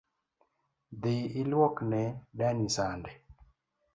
Dhi 1.01 1.15
ilwuok 1.41 1.75
ne 1.91 2.01
dani 2.37 2.67
sande 2.75 3.11